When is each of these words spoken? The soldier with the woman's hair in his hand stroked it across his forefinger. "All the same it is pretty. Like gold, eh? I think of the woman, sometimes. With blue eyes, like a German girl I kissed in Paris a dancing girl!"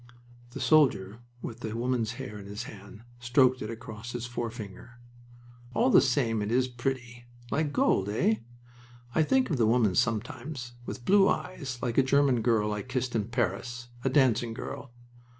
The 0.53 0.59
soldier 0.59 1.19
with 1.43 1.59
the 1.59 1.77
woman's 1.77 2.13
hair 2.13 2.39
in 2.39 2.47
his 2.47 2.63
hand 2.63 3.03
stroked 3.19 3.61
it 3.61 3.69
across 3.69 4.13
his 4.13 4.25
forefinger. 4.25 4.97
"All 5.75 5.91
the 5.91 6.01
same 6.01 6.41
it 6.41 6.51
is 6.51 6.67
pretty. 6.67 7.25
Like 7.51 7.71
gold, 7.71 8.09
eh? 8.09 8.37
I 9.13 9.21
think 9.21 9.51
of 9.51 9.57
the 9.57 9.67
woman, 9.67 9.93
sometimes. 9.93 10.71
With 10.87 11.05
blue 11.05 11.29
eyes, 11.29 11.77
like 11.83 11.99
a 11.99 12.03
German 12.03 12.41
girl 12.41 12.73
I 12.73 12.81
kissed 12.81 13.15
in 13.15 13.25
Paris 13.27 13.89
a 14.03 14.09
dancing 14.09 14.55
girl!" 14.55 14.91